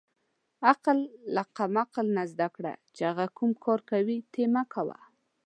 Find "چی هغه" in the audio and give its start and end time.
2.95-3.25